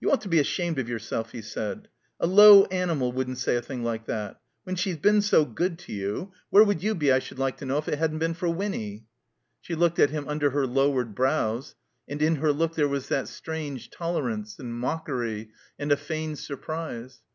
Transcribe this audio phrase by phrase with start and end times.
[0.00, 1.88] "You ought to be ashamed of yourself," he said.
[2.20, 4.40] "A low animal wouldn't say a thing like that.
[4.64, 6.32] When she's been so good to you!
[6.48, 8.18] Where would THE COMBINED MAZE you be, I should like to know, if it hadn't
[8.20, 9.04] been for Winny?"
[9.60, 11.74] She looked at him under her lowered brows;
[12.08, 17.20] and in her look there was that strange tolerance, and mockery, and a feigned surprise.